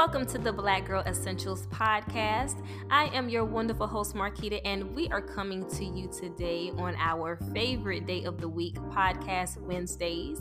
[0.00, 2.64] Welcome to the Black Girl Essentials podcast.
[2.88, 7.36] I am your wonderful host, Marquita, and we are coming to you today on our
[7.52, 10.40] favorite day of the week, Podcast Wednesdays.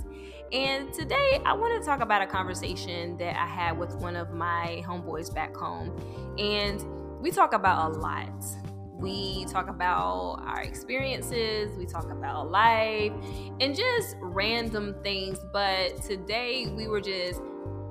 [0.54, 4.32] And today I want to talk about a conversation that I had with one of
[4.32, 5.94] my homeboys back home.
[6.40, 6.82] And
[7.22, 8.46] we talk about a lot.
[8.94, 13.12] We talk about our experiences, we talk about life,
[13.60, 15.38] and just random things.
[15.52, 17.42] But today we were just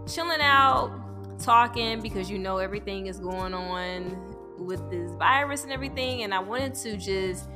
[0.06, 0.97] chilling out,
[1.38, 6.22] talking because you know everything is going on with this virus and everything.
[6.22, 7.48] And I wanted to just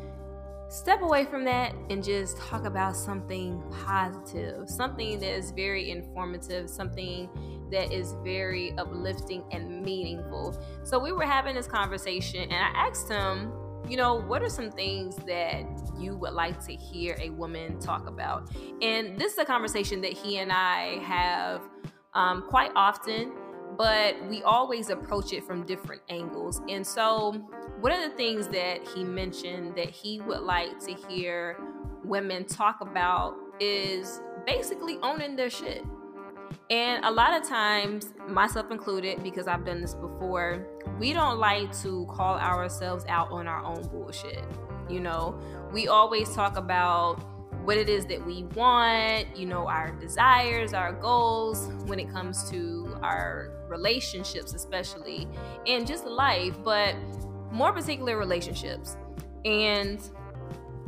[0.69, 6.71] step away from that and just talk about something positive, something that is very informative,
[6.71, 7.29] something
[7.71, 10.59] that is very uplifting and meaningful.
[10.85, 13.53] So we were having this conversation, and I asked him,
[13.89, 15.65] you know, what are some things that
[15.99, 18.51] you would like to hear a woman talk about?
[18.81, 21.63] And this is a conversation that he and I have
[22.15, 23.33] um, quite often
[23.77, 26.61] but we always approach it from different angles.
[26.69, 27.33] And so,
[27.81, 31.59] one of the things that he mentioned that he would like to hear
[32.05, 35.85] women talk about is basically owning their shit.
[36.71, 40.67] And a lot of times, myself included, because I've done this before,
[40.99, 44.45] we don't like to call ourselves out on our own bullshit.
[44.89, 45.39] You know,
[45.73, 47.23] we always talk about
[47.65, 52.51] what it is that we want, you know, our desires, our goals when it comes
[52.51, 55.27] to our relationships, especially,
[55.67, 56.95] and just life, but
[57.51, 58.97] more particular relationships.
[59.45, 60.01] And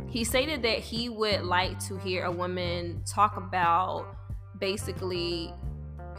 [0.09, 4.17] he stated that he would like to hear a woman talk about
[4.61, 5.53] basically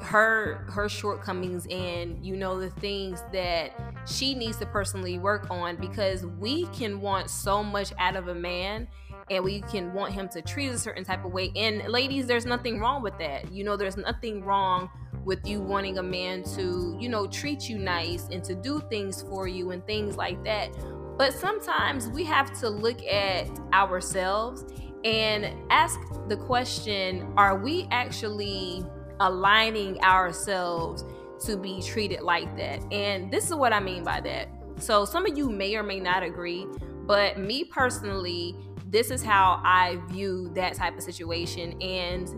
[0.02, 3.72] her her shortcomings and you know the things that
[4.06, 8.36] she needs to personally work on because we can want so much out of a
[8.36, 8.86] man
[9.30, 11.52] and we can want him to treat a certain type of way.
[11.56, 13.52] And ladies, there's nothing wrong with that.
[13.52, 14.90] You know, there's nothing wrong
[15.26, 19.24] with you wanting a man to, you know, treat you nice and to do things
[19.24, 20.70] for you and things like that.
[21.18, 24.66] But sometimes we have to look at ourselves
[25.04, 28.86] and ask the question are we actually
[29.20, 31.04] aligning ourselves
[31.46, 32.82] to be treated like that?
[32.92, 34.48] And this is what I mean by that.
[34.78, 36.68] So, some of you may or may not agree,
[37.06, 38.56] but me personally,
[38.88, 41.82] this is how I view that type of situation.
[41.82, 42.30] And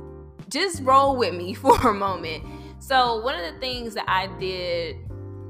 [0.49, 2.43] just roll with me for a moment.
[2.87, 4.95] So, one of the things that I did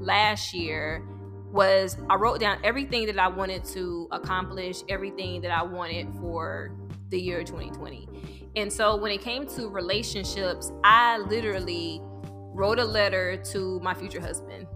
[0.00, 1.06] last year
[1.52, 6.76] was I wrote down everything that I wanted to accomplish, everything that I wanted for
[7.10, 8.08] the year 2020.
[8.56, 14.20] And so, when it came to relationships, I literally wrote a letter to my future
[14.20, 14.66] husband.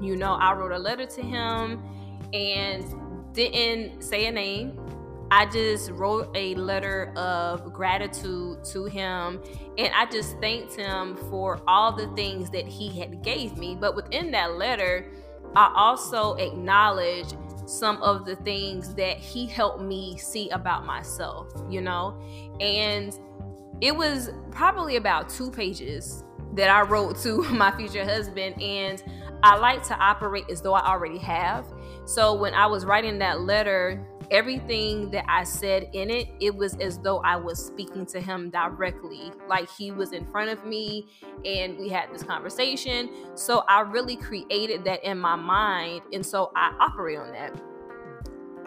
[0.00, 1.84] You know, I wrote a letter to him
[2.32, 4.76] and didn't say a name
[5.34, 9.42] I just wrote a letter of gratitude to him
[9.78, 13.74] and I just thanked him for all the things that he had gave me.
[13.74, 15.10] But within that letter,
[15.56, 17.34] I also acknowledged
[17.64, 22.20] some of the things that he helped me see about myself, you know?
[22.60, 23.18] And
[23.80, 28.60] it was probably about two pages that I wrote to my future husband.
[28.60, 29.02] And
[29.42, 31.64] I like to operate as though I already have.
[32.04, 36.74] So when I was writing that letter, everything that I said in it, it was
[36.78, 41.06] as though I was speaking to him directly, like he was in front of me
[41.44, 43.10] and we had this conversation.
[43.34, 46.02] So I really created that in my mind.
[46.12, 47.60] And so I operate on that.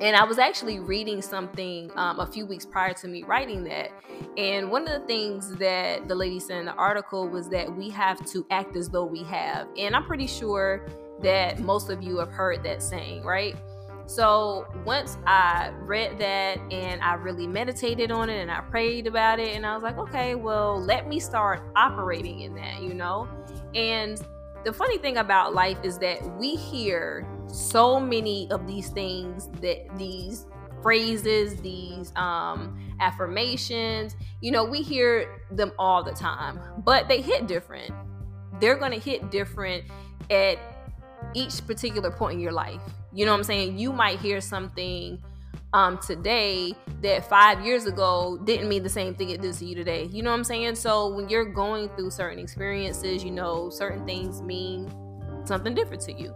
[0.02, 3.92] And I was actually reading something um, a few weeks prior to me writing that.
[4.38, 7.90] And one of the things that the lady said in the article was that we
[7.90, 9.68] have to act as though we have.
[9.78, 10.86] And I'm pretty sure
[11.22, 13.56] that most of you have heard that saying, right?
[14.08, 19.40] So once I read that and I really meditated on it and I prayed about
[19.40, 23.28] it, and I was like, okay, well, let me start operating in that, you know?
[23.74, 24.22] And
[24.64, 29.98] the funny thing about life is that we hear so many of these things that
[29.98, 30.46] these
[30.82, 37.48] phrases, these um, affirmations, you know, we hear them all the time, but they hit
[37.48, 37.92] different.
[38.60, 39.84] They're going to hit different
[40.30, 40.60] at
[41.34, 42.82] each particular point in your life.
[43.16, 43.80] You know what I'm saying?
[43.80, 45.24] You might hear something
[45.72, 49.74] um, today that five years ago didn't mean the same thing it did to you
[49.74, 50.10] today.
[50.12, 50.76] You know what I'm saying?
[50.76, 54.92] So when you're going through certain experiences, you know, certain things mean
[55.46, 56.36] something different to you.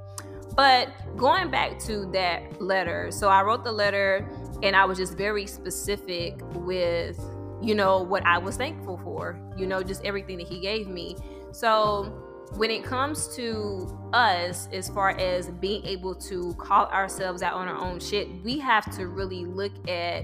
[0.56, 4.30] But going back to that letter, so I wrote the letter
[4.64, 7.20] and I was just very specific with,
[7.62, 11.18] you know, what I was thankful for, you know, just everything that he gave me.
[11.52, 17.54] So when it comes to us as far as being able to call ourselves out
[17.54, 20.24] on our own shit we have to really look at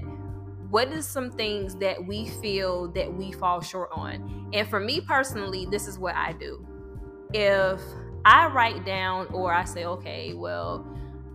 [0.70, 5.00] what is some things that we feel that we fall short on and for me
[5.00, 6.66] personally this is what i do
[7.32, 7.80] if
[8.26, 10.84] I write down or I say, okay, well,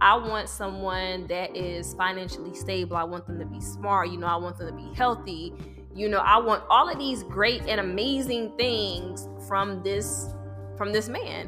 [0.02, 2.98] I want someone that is financially stable.
[2.98, 4.10] I want them to be smart.
[4.10, 5.54] You know, I want them to be healthy.
[5.96, 10.34] You know, I want all of these great and amazing things from this
[10.82, 11.48] from this man.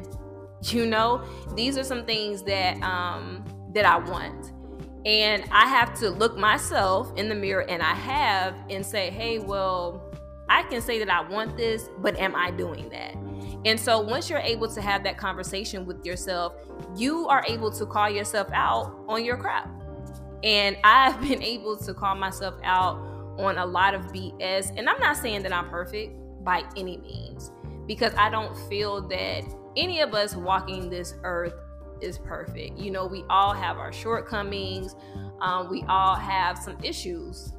[0.62, 1.24] You know,
[1.56, 3.44] these are some things that um
[3.74, 4.52] that I want.
[5.04, 9.40] And I have to look myself in the mirror and I have and say, "Hey,
[9.40, 10.08] well,
[10.48, 13.14] I can say that I want this, but am I doing that?"
[13.64, 16.54] And so once you're able to have that conversation with yourself,
[16.96, 19.68] you are able to call yourself out on your crap.
[20.44, 22.98] And I've been able to call myself out
[23.38, 24.72] on a lot of BS.
[24.78, 27.50] And I'm not saying that I'm perfect by any means,
[27.86, 29.44] because I don't feel that
[29.76, 31.54] any of us walking this earth
[32.00, 32.78] is perfect.
[32.78, 34.94] You know, we all have our shortcomings,
[35.40, 37.52] um, we all have some issues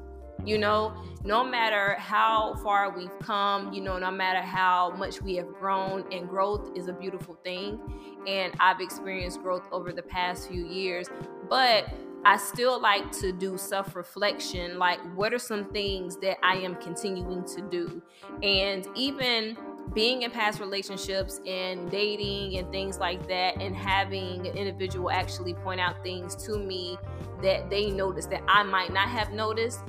[0.44, 0.94] you know,
[1.24, 6.06] no matter how far we've come, you know, no matter how much we have grown,
[6.12, 7.80] and growth is a beautiful thing.
[8.28, 11.08] And I've experienced growth over the past few years,
[11.50, 11.88] but
[12.26, 16.76] I still like to do self reflection like, what are some things that I am
[16.76, 18.02] continuing to do?
[18.44, 19.58] And even
[19.96, 25.54] being in past relationships and dating and things like that, and having an individual actually
[25.56, 26.98] point out things to me
[27.42, 29.80] that they noticed that I might not have noticed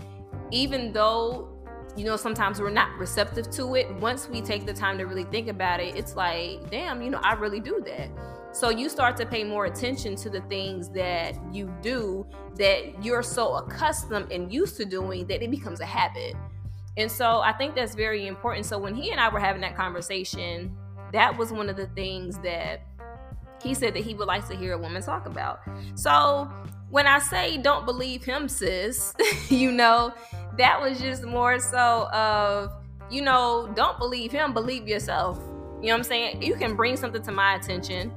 [0.53, 1.49] even though
[1.97, 5.25] you know sometimes we're not receptive to it once we take the time to really
[5.25, 8.09] think about it it's like damn you know i really do that.
[8.53, 13.23] So you start to pay more attention to the things that you do that you're
[13.23, 16.35] so accustomed and used to doing that it becomes a habit
[16.97, 19.77] and so i think that's very important so when he and i were having that
[19.77, 20.75] conversation
[21.13, 22.83] that was one of the things that
[23.63, 25.61] he said that he would like to hear a woman talk about
[25.95, 26.51] so
[26.91, 29.15] when I say don't believe him, sis,
[29.49, 30.15] you know,
[30.59, 32.73] that was just more so of,
[33.11, 35.39] you know, don't believe him, believe yourself.
[35.81, 36.43] You know what I'm saying?
[36.43, 38.13] You can bring something to my attention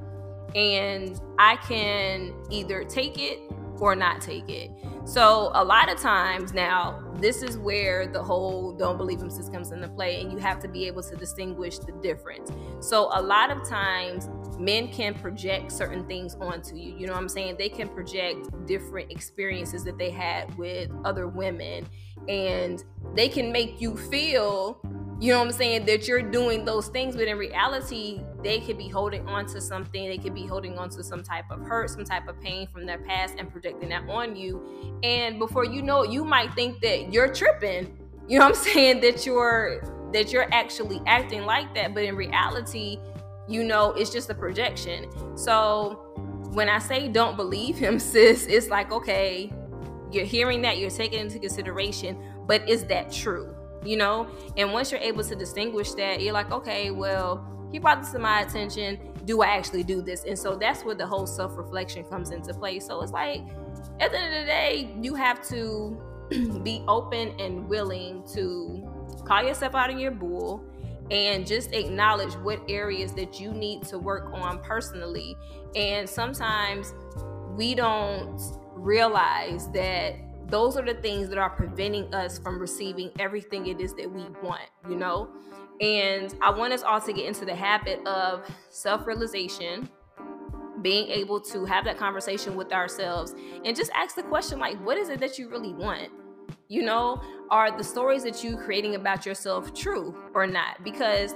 [0.54, 3.38] and I can either take it
[3.78, 4.70] or not take it.
[5.10, 9.54] So a lot of times now, this is where the whole don't believe him system
[9.54, 12.52] comes into play, and you have to be able to distinguish the difference.
[12.78, 16.94] So a lot of times men can project certain things onto you.
[16.96, 17.56] You know what I'm saying?
[17.58, 21.88] They can project different experiences that they had with other women
[22.28, 22.84] and
[23.14, 24.80] they can make you feel,
[25.20, 28.78] you know what I'm saying, that you're doing those things, but in reality, they could
[28.78, 31.90] be holding on to something, they could be holding on to some type of hurt,
[31.90, 34.98] some type of pain from their past and projecting that on you.
[35.02, 37.98] And before you know it, you might think that you're tripping.
[38.28, 39.00] You know what I'm saying?
[39.00, 39.82] That you're
[40.12, 42.98] that you're actually acting like that, but in reality,
[43.48, 45.06] you know, it's just a projection.
[45.36, 46.10] So
[46.52, 49.52] when I say don't believe him, sis, it's like, okay,
[50.10, 53.54] you're hearing that, you're taking into consideration, but is that true?
[53.84, 54.28] You know?
[54.56, 58.18] And once you're able to distinguish that, you're like, okay, well, he brought this to
[58.18, 58.98] my attention.
[59.24, 60.24] Do I actually do this?
[60.24, 62.80] And so that's where the whole self reflection comes into play.
[62.80, 63.42] So it's like,
[64.00, 66.00] at the end of the day, you have to
[66.62, 68.88] be open and willing to
[69.24, 70.64] call yourself out in your bull
[71.10, 75.36] and just acknowledge what areas that you need to work on personally.
[75.74, 76.94] And sometimes
[77.56, 78.40] we don't
[78.80, 80.14] realize that
[80.48, 84.24] those are the things that are preventing us from receiving everything it is that we
[84.42, 85.30] want, you know?
[85.80, 89.88] And I want us all to get into the habit of self realization,
[90.82, 94.98] being able to have that conversation with ourselves, and just ask the question like, what
[94.98, 96.10] is it that you really want?
[96.68, 100.82] You know, are the stories that you creating about yourself true or not?
[100.84, 101.34] Because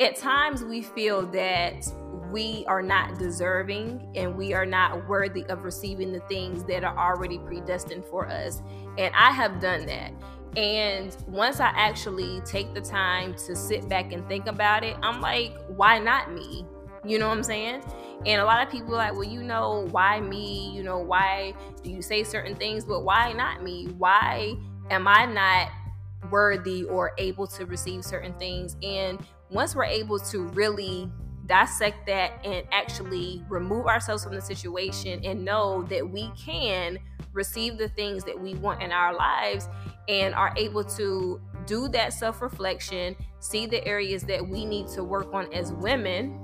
[0.00, 1.86] at times we feel that
[2.34, 6.98] we are not deserving and we are not worthy of receiving the things that are
[6.98, 8.60] already predestined for us.
[8.98, 10.12] And I have done that.
[10.56, 15.20] And once I actually take the time to sit back and think about it, I'm
[15.20, 16.66] like, why not me?
[17.04, 17.84] You know what I'm saying?
[18.26, 20.74] And a lot of people like, well, you know, why me?
[20.74, 22.84] You know, why do you say certain things?
[22.84, 23.86] But why not me?
[23.96, 24.56] Why
[24.90, 25.68] am I not
[26.32, 28.76] worthy or able to receive certain things?
[28.82, 31.08] And once we're able to really
[31.46, 36.98] dissect that and actually remove ourselves from the situation and know that we can
[37.32, 39.68] receive the things that we want in our lives
[40.08, 45.02] and are able to do that self reflection, see the areas that we need to
[45.02, 46.38] work on as women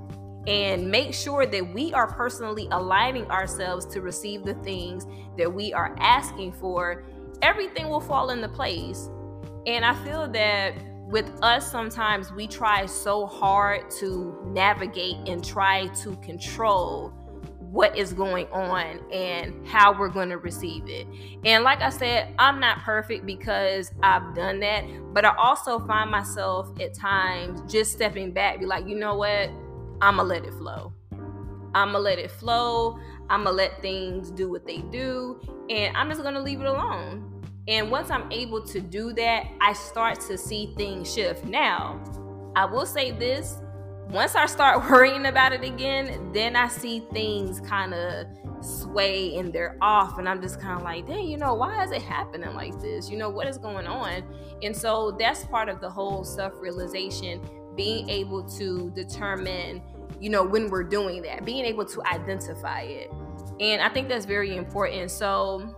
[0.47, 5.05] and make sure that we are personally aligning ourselves to receive the things
[5.37, 7.03] that we are asking for,
[7.41, 9.09] everything will fall into place.
[9.67, 10.73] And I feel that
[11.11, 17.09] with us, sometimes we try so hard to navigate and try to control
[17.59, 21.07] what is going on and how we're going to receive it.
[21.45, 26.09] And like I said, I'm not perfect because I've done that, but I also find
[26.09, 29.49] myself at times just stepping back, be like, you know what?
[30.01, 30.93] I'm gonna let it flow.
[31.73, 32.99] I'm gonna let it flow.
[33.29, 35.39] I'm gonna let things do what they do,
[35.69, 37.30] and I'm just gonna leave it alone.
[37.71, 41.45] And once I'm able to do that, I start to see things shift.
[41.45, 42.03] Now,
[42.53, 43.59] I will say this
[44.09, 48.27] once I start worrying about it again, then I see things kind of
[48.59, 50.19] sway and they're off.
[50.19, 53.09] And I'm just kind of like, dang, you know, why is it happening like this?
[53.09, 54.23] You know, what is going on?
[54.61, 57.41] And so that's part of the whole self realization,
[57.77, 59.81] being able to determine,
[60.19, 63.09] you know, when we're doing that, being able to identify it.
[63.61, 65.09] And I think that's very important.
[65.09, 65.73] So,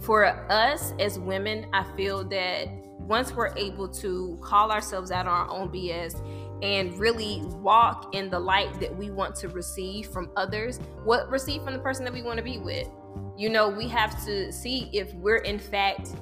[0.00, 2.68] for us as women, I feel that
[2.98, 6.22] once we're able to call ourselves out on our own BS
[6.62, 11.62] and really walk in the light that we want to receive from others, what receive
[11.62, 12.88] from the person that we want to be with.
[13.36, 16.14] You know, we have to see if we're in fact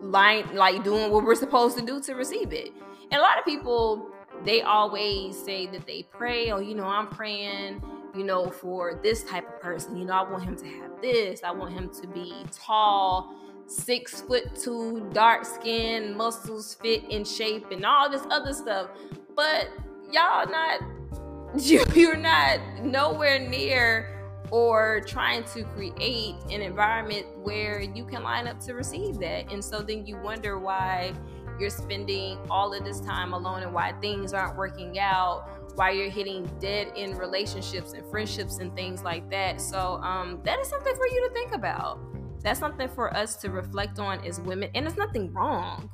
[0.00, 2.70] lying, like doing what we're supposed to do to receive it.
[3.10, 4.10] And a lot of people,
[4.44, 7.82] they always say that they pray, or, oh, you know, I'm praying
[8.16, 9.96] you know, for this type of person.
[9.96, 11.42] You know, I want him to have this.
[11.42, 13.34] I want him to be tall,
[13.66, 18.88] six foot two, dark skin, muscles fit in shape, and all this other stuff.
[19.34, 19.68] But
[20.10, 20.80] y'all not,
[21.58, 24.12] you're not nowhere near
[24.50, 29.52] or trying to create an environment where you can line up to receive that.
[29.52, 31.12] And so then you wonder why
[31.58, 36.10] you're spending all of this time alone and why things aren't working out why you're
[36.10, 39.60] hitting dead in relationships and friendships and things like that.
[39.60, 42.00] So um, that is something for you to think about.
[42.42, 45.90] That's something for us to reflect on as women, and there's nothing wrong.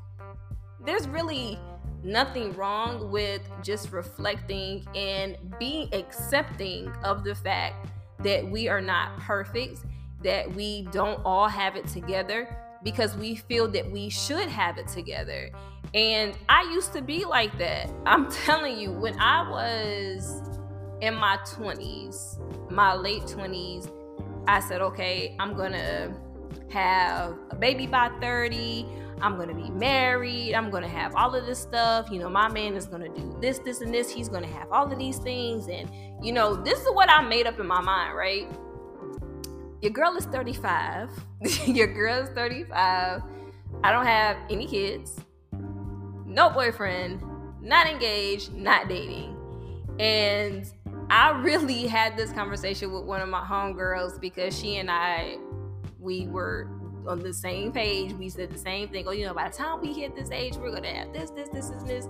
[0.84, 1.58] There's really
[2.04, 7.86] nothing wrong with just reflecting and being accepting of the fact
[8.20, 9.80] that we are not perfect,
[10.22, 14.88] that we don't all have it together because we feel that we should have it
[14.88, 15.50] together.
[15.94, 17.90] And I used to be like that.
[18.06, 20.42] I'm telling you, when I was
[21.00, 23.90] in my 20s, my late 20s,
[24.48, 26.16] I said, okay, I'm gonna
[26.70, 28.86] have a baby by 30.
[29.20, 30.54] I'm gonna be married.
[30.54, 32.10] I'm gonna have all of this stuff.
[32.10, 34.10] You know, my man is gonna do this, this, and this.
[34.10, 35.68] He's gonna have all of these things.
[35.68, 35.88] And,
[36.24, 38.48] you know, this is what I made up in my mind, right?
[39.82, 41.10] Your girl is 35.
[41.66, 43.22] Your girl is 35.
[43.84, 45.20] I don't have any kids
[46.32, 47.22] no boyfriend,
[47.60, 49.36] not engaged, not dating.
[49.98, 50.66] And
[51.10, 55.36] I really had this conversation with one of my homegirls because she and I,
[56.00, 56.68] we were
[57.06, 58.12] on the same page.
[58.12, 59.06] We said the same thing.
[59.06, 61.48] Oh, you know, by the time we hit this age, we're gonna have this, this,
[61.50, 62.08] this, and this.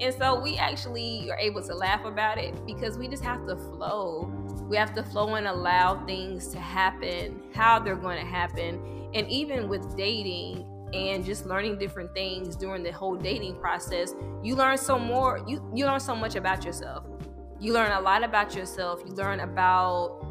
[0.00, 3.56] And so we actually are able to laugh about it because we just have to
[3.56, 4.32] flow.
[4.68, 9.10] We have to flow and allow things to happen how they're going to happen.
[9.14, 14.54] And even with dating, and just learning different things during the whole dating process you
[14.54, 17.04] learn so more you you learn so much about yourself
[17.60, 20.24] you learn a lot about yourself you learn about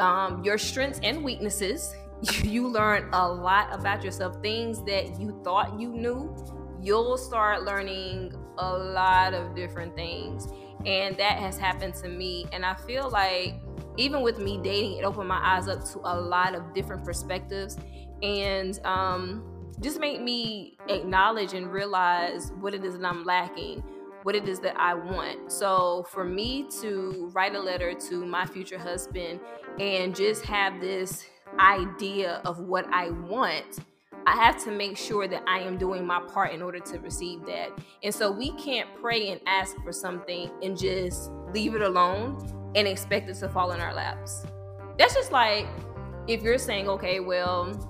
[0.00, 1.94] um, your strengths and weaknesses
[2.42, 6.34] you learn a lot about yourself things that you thought you knew
[6.80, 10.48] you'll start learning a lot of different things
[10.84, 13.54] and that has happened to me and i feel like
[13.96, 17.76] even with me dating it opened my eyes up to a lot of different perspectives
[18.22, 19.44] and um
[19.82, 23.82] just made me acknowledge and realize what it is that I'm lacking,
[24.22, 25.50] what it is that I want.
[25.50, 29.40] So for me to write a letter to my future husband
[29.80, 31.24] and just have this
[31.58, 33.80] idea of what I want,
[34.26, 37.44] I have to make sure that I am doing my part in order to receive
[37.46, 37.70] that.
[38.02, 42.86] And so we can't pray and ask for something and just leave it alone and
[42.86, 44.46] expect it to fall in our laps.
[44.98, 45.66] That's just like
[46.28, 47.88] if you're saying, okay, well,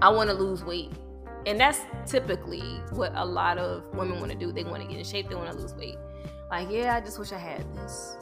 [0.00, 0.92] I want to lose weight.
[1.46, 4.52] And that's typically what a lot of women want to do.
[4.52, 5.96] They want to get in shape, they want to lose weight.
[6.50, 8.16] Like, yeah, I just wish I had this.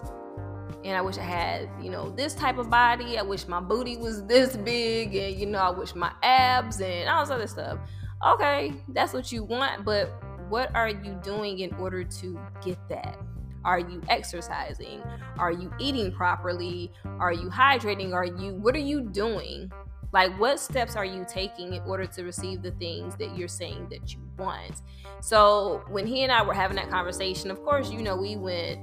[0.85, 3.19] And I wish I had, you know, this type of body.
[3.19, 5.15] I wish my booty was this big.
[5.15, 7.79] And, you know, I wish my abs and all this other stuff.
[8.27, 9.85] Okay, that's what you want.
[9.85, 10.13] But
[10.49, 13.19] what are you doing in order to get that?
[13.65, 15.03] Are you exercising?
[15.39, 16.93] Are you eating properly?
[17.19, 18.13] Are you hydrating?
[18.13, 19.73] Are you, what are you doing
[20.15, 23.89] like, what steps are you taking in order to receive the things that you're saying
[23.91, 24.83] that you want?
[25.21, 28.79] So, when he and I were having that conversation, of course, you know, we went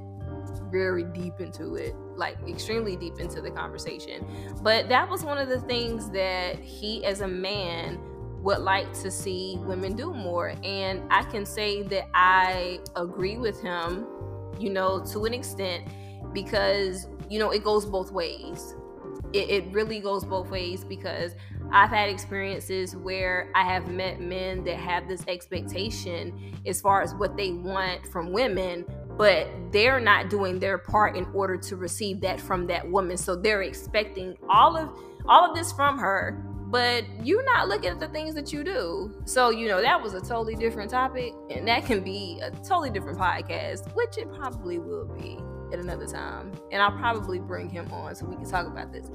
[0.71, 4.25] very deep into it, like extremely deep into the conversation.
[4.61, 7.99] But that was one of the things that he, as a man,
[8.41, 10.55] would like to see women do more.
[10.63, 14.07] And I can say that I agree with him,
[14.59, 15.87] you know, to an extent,
[16.33, 18.75] because, you know, it goes both ways
[19.33, 21.35] it, it really goes both ways because
[21.71, 27.13] I've had experiences where I have met men that have this expectation as far as
[27.15, 28.85] what they want from women,
[29.21, 33.15] but they're not doing their part in order to receive that from that woman.
[33.15, 34.89] So they're expecting all of
[35.27, 39.13] all of this from her, but you're not looking at the things that you do.
[39.25, 42.89] So, you know, that was a totally different topic, and that can be a totally
[42.89, 45.37] different podcast, which it probably will be
[45.71, 46.51] at another time.
[46.71, 49.11] And I'll probably bring him on so we can talk about this.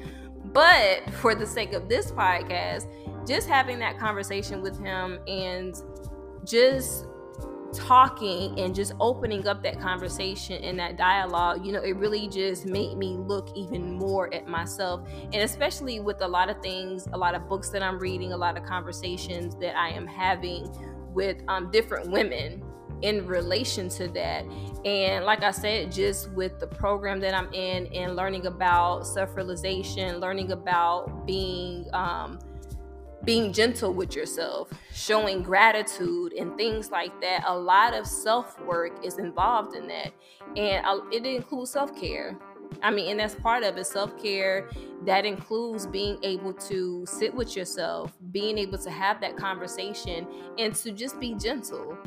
[0.52, 2.86] But for the sake of this podcast,
[3.26, 5.74] just having that conversation with him and
[6.44, 7.06] just
[7.76, 12.66] talking and just opening up that conversation and that dialogue, you know, it really just
[12.66, 15.06] made me look even more at myself.
[15.32, 18.36] And especially with a lot of things, a lot of books that I'm reading, a
[18.36, 20.70] lot of conversations that I am having
[21.14, 22.62] with um, different women
[23.02, 24.44] in relation to that.
[24.84, 29.36] And like I said, just with the program that I'm in and learning about self
[29.36, 32.38] realization, learning about being, um,
[33.26, 37.42] being gentle with yourself, showing gratitude, and things like that.
[37.46, 40.12] A lot of self work is involved in that,
[40.56, 42.38] and uh, it includes self care.
[42.82, 44.70] I mean, and that's part of it self care.
[45.04, 50.74] That includes being able to sit with yourself, being able to have that conversation, and
[50.76, 51.98] to just be gentle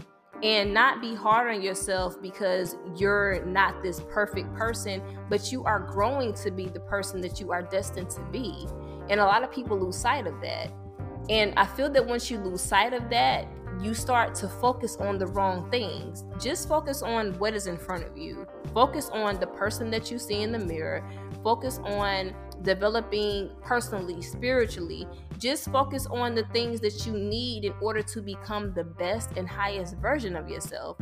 [0.41, 5.79] and not be hard on yourself because you're not this perfect person, but you are
[5.79, 8.65] growing to be the person that you are destined to be.
[9.09, 10.71] And a lot of people lose sight of that.
[11.29, 13.47] And I feel that once you lose sight of that,
[13.81, 16.25] you start to focus on the wrong things.
[16.39, 18.45] Just focus on what is in front of you.
[18.73, 21.07] Focus on the person that you see in the mirror.
[21.43, 25.07] Focus on developing personally, spiritually.
[25.37, 29.47] Just focus on the things that you need in order to become the best and
[29.47, 30.97] highest version of yourself.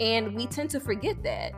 [0.00, 1.52] And we tend to forget that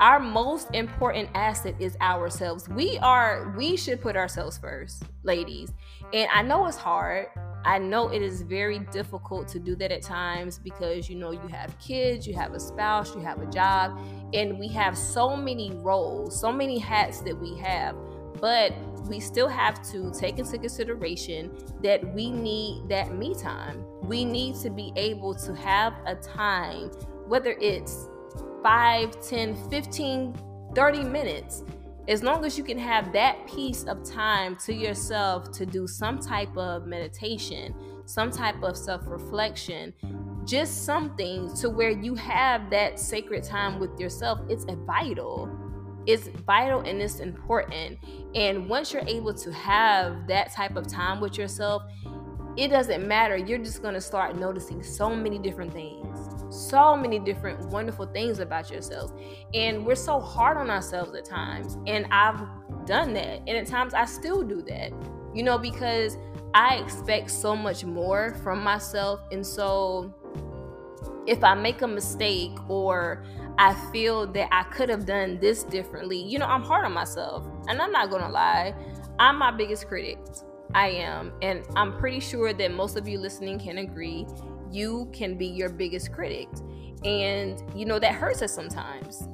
[0.00, 2.68] our most important asset is ourselves.
[2.68, 5.72] We are we should put ourselves first, ladies.
[6.12, 7.28] And I know it's hard.
[7.66, 11.48] I know it is very difficult to do that at times because you know you
[11.48, 13.98] have kids, you have a spouse, you have a job,
[14.32, 17.96] and we have so many roles, so many hats that we have.
[18.40, 18.72] But
[19.08, 21.50] we still have to take into consideration
[21.82, 23.84] that we need that me time.
[24.02, 26.90] We need to be able to have a time,
[27.26, 28.08] whether it's
[28.62, 30.34] 5, 10, 15,
[30.72, 31.64] 30 minutes.
[32.08, 36.20] As long as you can have that piece of time to yourself to do some
[36.20, 39.92] type of meditation, some type of self reflection,
[40.44, 45.50] just something to where you have that sacred time with yourself, it's vital.
[46.06, 47.98] It's vital and it's important.
[48.36, 51.82] And once you're able to have that type of time with yourself,
[52.56, 53.36] it doesn't matter.
[53.36, 56.05] You're just going to start noticing so many different things,
[56.50, 59.12] so many different wonderful things about yourselves.
[59.54, 61.78] And we're so hard on ourselves at times.
[61.86, 62.40] And I've
[62.86, 63.40] done that.
[63.46, 64.92] And at times I still do that,
[65.34, 66.16] you know, because
[66.54, 69.20] I expect so much more from myself.
[69.32, 70.14] And so
[71.26, 73.24] if I make a mistake or
[73.58, 77.46] I feel that I could have done this differently, you know, I'm hard on myself.
[77.68, 78.74] And I'm not going to lie,
[79.18, 80.18] I'm my biggest critic.
[80.74, 81.32] I am.
[81.42, 84.26] And I'm pretty sure that most of you listening can agree.
[84.76, 86.48] You can be your biggest critic.
[87.02, 89.26] And, you know, that hurts us sometimes.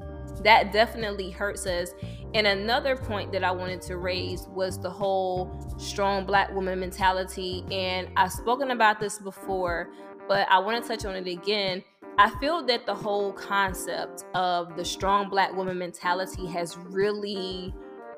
[0.45, 1.95] That definitely hurts us.
[2.35, 7.65] And another point that I wanted to raise was the whole strong black woman mentality.
[7.73, 9.91] And I've spoken about this before,
[10.29, 11.83] but I want to touch on it again.
[12.19, 17.75] I feel that the whole concept of the strong black woman mentality has really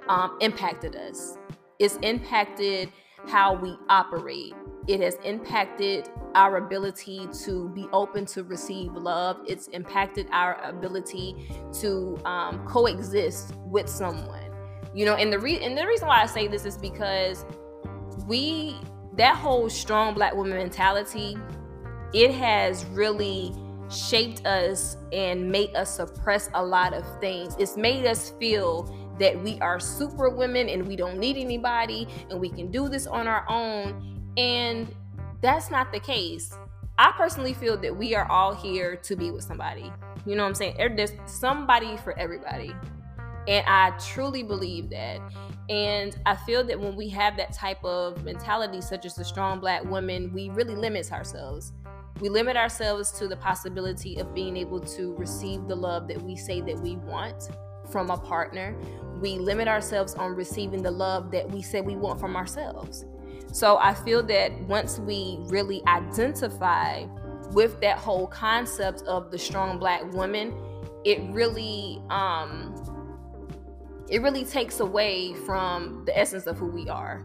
[0.09, 1.39] um, impacted us.
[1.79, 2.93] It's impacted
[3.27, 4.53] how we operate.
[4.87, 9.40] It has impacted our ability to be open to receive love.
[9.47, 11.49] It's impacted our ability
[11.81, 14.51] to um, coexist with someone.
[14.94, 17.44] You know, and the re- and the reason why I say this is because
[18.27, 18.77] we
[19.16, 21.37] that whole strong black woman mentality,
[22.12, 23.55] it has really
[23.90, 27.57] shaped us and made us suppress a lot of things.
[27.59, 32.40] It's made us feel that we are super women and we don't need anybody and
[32.40, 34.13] we can do this on our own.
[34.37, 34.92] And
[35.40, 36.57] that's not the case.
[36.99, 39.92] I personally feel that we are all here to be with somebody.
[40.27, 40.97] You know what I'm saying?
[40.97, 42.75] There's somebody for everybody.
[43.47, 45.20] And I truly believe that.
[45.68, 49.61] And I feel that when we have that type of mentality, such as the strong
[49.61, 51.73] black woman, we really limit ourselves.
[52.20, 56.37] We limit ourselves to the possibility of being able to receive the love that we
[56.37, 57.51] say that we want
[57.90, 58.77] from a partner.
[59.20, 63.05] We limit ourselves on receiving the love that we say we want from ourselves.
[63.55, 67.05] So I feel that once we really identify
[67.53, 70.53] with that whole concept of the strong black woman,
[71.05, 72.75] it really um
[74.11, 77.25] it really takes away from the essence of who we are.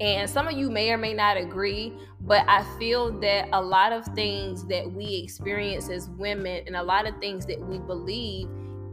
[0.00, 3.92] And some of you may or may not agree, but I feel that a lot
[3.92, 8.48] of things that we experience as women and a lot of things that we believe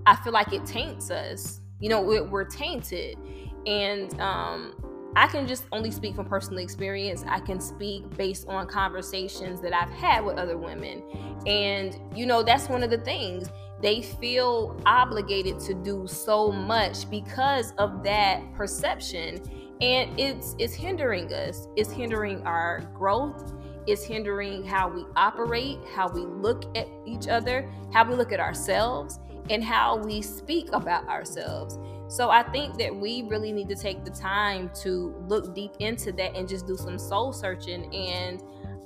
[0.06, 1.62] I feel like it taints us.
[1.80, 3.18] You know, we're, we're tainted.
[3.66, 4.83] And um,
[5.16, 7.24] I can just only speak from personal experience.
[7.28, 11.04] I can speak based on conversations that I've had with other women.
[11.46, 13.50] And, you know, that's one of the things.
[13.82, 19.42] They feel obligated to do so much because of that perception.
[19.82, 21.68] And it's it's hindering us.
[21.76, 23.54] It's hindering our growth.
[23.86, 28.40] It's hindering how we operate, how we look at each other, how we look at
[28.40, 31.78] ourselves, and how we speak about ourselves.
[32.14, 36.12] So I think that we really need to take the time to look deep into
[36.12, 37.92] that and just do some soul searching.
[37.92, 38.40] And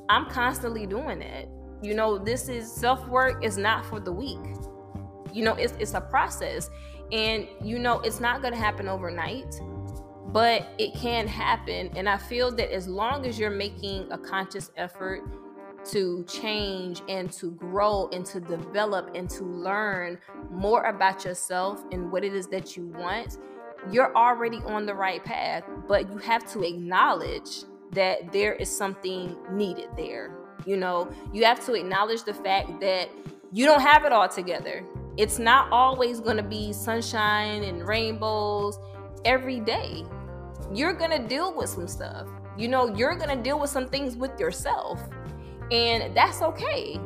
[0.08, 1.50] I'm constantly doing that.
[1.82, 4.40] You know, this is self work is not for the weak.
[5.34, 6.70] You know, it's it's a process.
[7.12, 9.60] And you know, it's not gonna happen overnight,
[10.28, 11.92] but it can happen.
[11.98, 15.22] And I feel that as long as you're making a conscious effort
[15.86, 20.18] to change and to grow and to develop and to learn
[20.52, 23.38] more about yourself and what it is that you want,
[23.92, 25.63] you're already on the right path.
[25.88, 30.32] But you have to acknowledge that there is something needed there.
[30.66, 33.10] You know, you have to acknowledge the fact that
[33.54, 34.84] you don't have it all together.
[35.16, 38.78] It's not always going to be sunshine and rainbows
[39.26, 40.06] every day.
[40.74, 42.28] You're going to deal with some stuff.
[42.58, 45.00] You know, you're going to deal with some things with yourself.
[45.72, 47.00] And that's okay.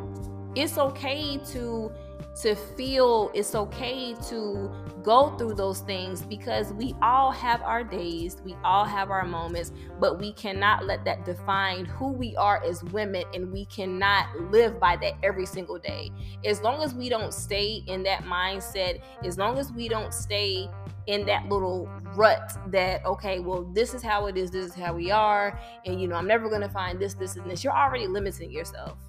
[0.56, 1.92] It's okay to
[2.34, 4.72] to feel it's okay to
[5.04, 9.72] go through those things because we all have our days, we all have our moments,
[10.00, 14.80] but we cannot let that define who we are as women and we cannot live
[14.80, 16.12] by that every single day.
[16.46, 20.70] As long as we don't stay in that mindset, as long as we don't stay
[21.08, 24.94] in that little rut that okay well this is how it is this is how
[24.94, 27.76] we are and you know i'm never going to find this this and this you're
[27.76, 29.00] already limiting yourself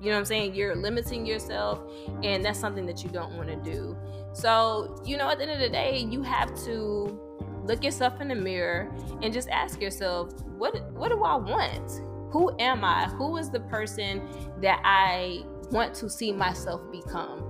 [0.00, 0.54] you know what i'm saying?
[0.54, 1.80] You're limiting yourself
[2.22, 3.96] and that's something that you don't want to do.
[4.32, 7.18] So you know at the end of the day you have to
[7.64, 12.02] look yourself in the mirror and just ask yourself what what do i want?
[12.32, 13.06] Who am i?
[13.06, 14.22] Who is the person
[14.60, 17.44] that i want to see myself become?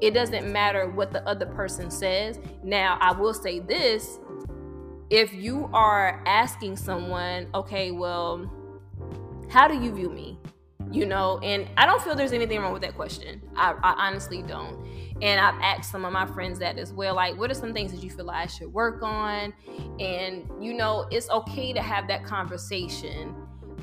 [0.00, 2.38] It doesn't matter what the other person says.
[2.62, 4.18] Now, I will say this
[5.08, 8.50] if you are asking someone, okay, well,
[9.48, 10.35] how do you view me?
[10.92, 13.42] You know, and I don't feel there's anything wrong with that question.
[13.56, 14.86] I, I honestly don't.
[15.20, 17.14] And I've asked some of my friends that as well.
[17.16, 19.52] Like, what are some things that you feel like I should work on?
[19.98, 23.34] And, you know, it's okay to have that conversation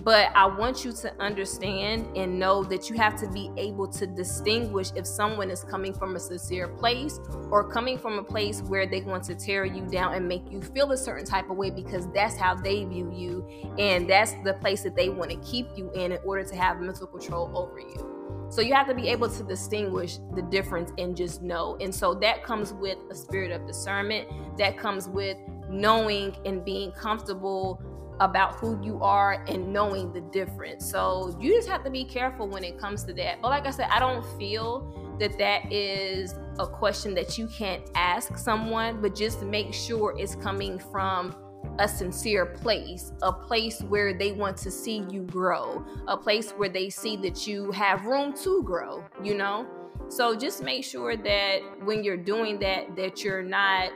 [0.04, 4.06] but I want you to understand and know that you have to be able to
[4.06, 8.86] distinguish if someone is coming from a sincere place or coming from a place where
[8.86, 11.70] they want to tear you down and make you feel a certain type of way
[11.70, 13.48] because that's how they view you
[13.80, 16.82] and that's the place that they want to keep you in in order to have
[16.82, 18.50] mental control over you.
[18.50, 21.78] So you have to be able to distinguish the difference and just know.
[21.82, 24.28] And so that comes with a spirit of discernment,
[24.60, 25.38] that comes with
[25.70, 27.82] knowing and being comfortable
[28.24, 30.90] about who you are and knowing the difference.
[30.90, 33.42] So you just have to be careful when it comes to that.
[33.42, 37.84] But like I said, I don't feel that that is a question that you can't
[37.96, 41.36] ask someone, but just make sure it's coming from
[41.80, 46.70] a sincere place, a place where they want to see you grow, a place where
[46.70, 49.68] they see that you have room to grow, you know?
[50.08, 53.92] So just make sure that when you're doing that that you're not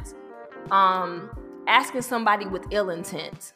[0.72, 1.30] um
[1.68, 3.54] asking somebody with ill intent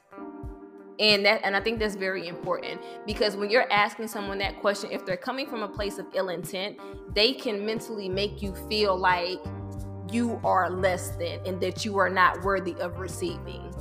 [1.01, 4.89] and that and i think that's very important because when you're asking someone that question
[4.91, 6.77] if they're coming from a place of ill intent
[7.13, 9.39] they can mentally make you feel like
[10.11, 13.73] you are less than and that you are not worthy of receiving.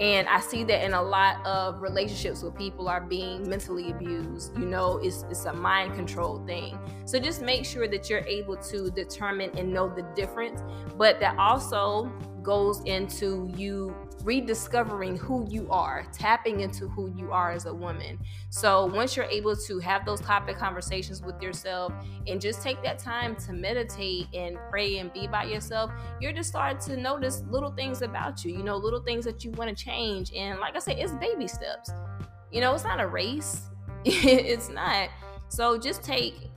[0.00, 4.56] And i see that in a lot of relationships where people are being mentally abused
[4.56, 6.78] you know it's, it's a mind control thing.
[7.04, 10.62] So just make sure that you're able to determine and know the difference
[10.96, 12.12] but that also
[12.42, 18.18] goes into you rediscovering who you are, tapping into who you are as a woman.
[18.50, 21.92] So once you're able to have those topic conversations with yourself
[22.26, 26.48] and just take that time to meditate and pray and be by yourself, you're just
[26.48, 29.84] starting to notice little things about you, you know, little things that you want to
[29.84, 30.32] change.
[30.34, 31.90] And like I said, it's baby steps.
[32.50, 33.62] You know, it's not a race.
[34.04, 35.10] it's not.
[35.48, 36.47] So just take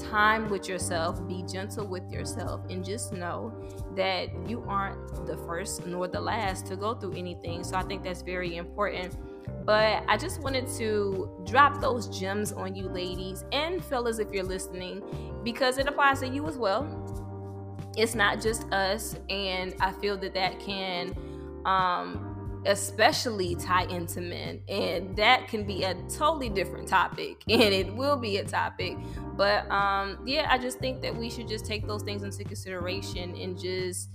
[0.00, 3.52] time with yourself, be gentle with yourself, and just know
[3.96, 7.64] that you aren't the first nor the last to go through anything.
[7.64, 9.16] So I think that's very important.
[9.64, 14.44] But I just wanted to drop those gems on you, ladies and fellas, if you're
[14.44, 15.02] listening,
[15.44, 17.06] because it applies to you as well.
[17.96, 21.14] It's not just us, and I feel that that can
[21.66, 22.30] um,
[22.66, 28.16] especially tie into men and that can be a totally different topic and it will
[28.16, 28.96] be a topic
[29.40, 33.34] but um, yeah, I just think that we should just take those things into consideration
[33.34, 34.10] and just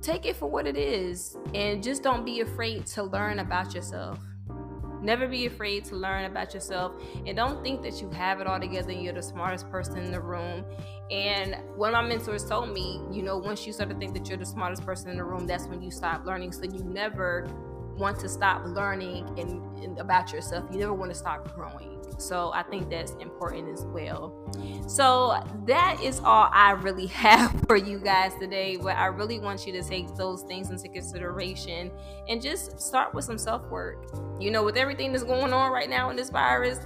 [0.00, 4.18] take it for what it is and just don't be afraid to learn about yourself.
[5.02, 6.92] Never be afraid to learn about yourself
[7.26, 10.10] and don't think that you have it all together and you're the smartest person in
[10.10, 10.64] the room.
[11.10, 14.26] And one of my mentors told me, you know, once you start to think that
[14.26, 16.52] you're the smartest person in the room, that's when you stop learning.
[16.52, 17.46] So you never
[17.98, 20.64] want to stop learning and, and about yourself.
[20.72, 21.99] You never want to stop growing.
[22.18, 24.34] So I think that's important as well.
[24.88, 28.76] So that is all I really have for you guys today.
[28.76, 31.90] But I really want you to take those things into consideration
[32.28, 34.10] and just start with some self work.
[34.38, 36.78] You know, with everything that's going on right now in this virus,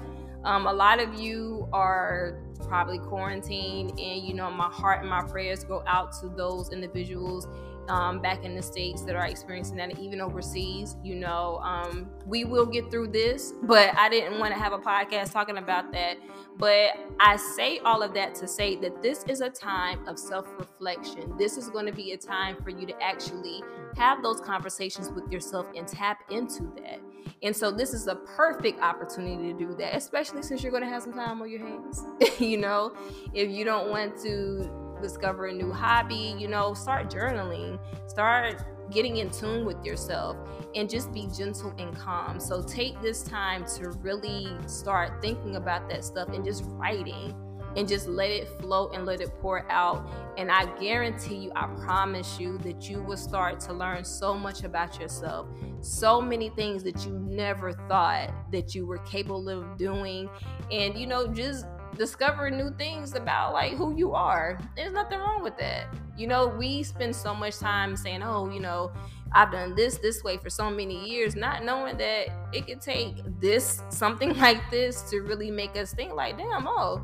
[0.45, 5.23] um, a lot of you are probably quarantined, and you know, my heart and my
[5.23, 7.49] prayers go out to those individuals
[7.89, 10.97] um, back in the states that are experiencing that, even overseas.
[11.03, 14.79] You know, um, we will get through this, but I didn't want to have a
[14.79, 16.19] podcast talking about that.
[16.57, 20.47] But I say all of that to say that this is a time of self
[20.59, 21.37] reflection.
[21.37, 23.63] This is going to be a time for you to actually
[23.97, 27.01] have those conversations with yourself and tap into that.
[27.43, 30.89] And so, this is a perfect opportunity to do that, especially since you're going to
[30.89, 32.03] have some time on your hands.
[32.39, 32.95] you know,
[33.33, 39.17] if you don't want to discover a new hobby, you know, start journaling, start getting
[39.17, 40.37] in tune with yourself
[40.75, 42.39] and just be gentle and calm.
[42.39, 47.35] So take this time to really start thinking about that stuff and just writing
[47.77, 50.09] and just let it flow and let it pour out.
[50.37, 54.63] And I guarantee you, I promise you that you will start to learn so much
[54.63, 55.49] about yourself,
[55.81, 60.29] so many things that you never thought that you were capable of doing.
[60.71, 64.59] And, you know, just discover new things about like who you are.
[64.77, 65.87] There's nothing wrong with that.
[66.17, 68.93] You know, we spend so much time saying, "Oh, you know,
[69.33, 73.23] I've done this this way for so many years," not knowing that it could take
[73.41, 77.03] this something like this to really make us think like, "Damn, oh,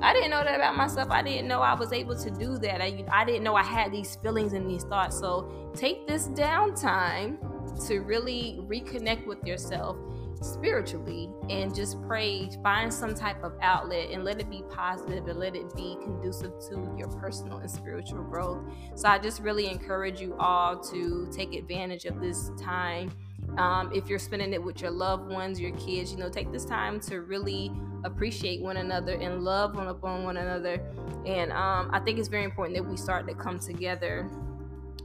[0.00, 1.10] I didn't know that about myself.
[1.10, 2.82] I didn't know I was able to do that.
[2.82, 7.38] I, I didn't know I had these feelings and these thoughts." So, take this downtime
[7.86, 9.96] to really reconnect with yourself
[10.42, 15.38] spiritually and just pray find some type of outlet and let it be positive and
[15.38, 18.58] let it be conducive to your personal and spiritual growth.
[18.94, 23.10] So i just really encourage you all to take advantage of this time.
[23.58, 26.64] Um, if you're spending it with your loved ones your kids you know take this
[26.64, 27.72] time to really
[28.04, 30.80] appreciate one another and love one upon one another.
[31.26, 34.30] And um, i think it's very important that we start to come together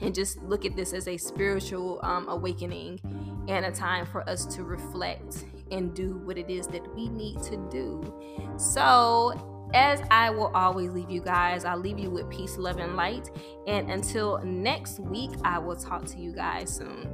[0.01, 2.99] and just look at this as a spiritual um, awakening
[3.47, 7.41] and a time for us to reflect and do what it is that we need
[7.43, 8.13] to do.
[8.57, 12.95] So, as I will always leave you guys, I'll leave you with peace, love, and
[12.95, 13.29] light.
[13.67, 17.10] And until next week, I will talk to you guys soon.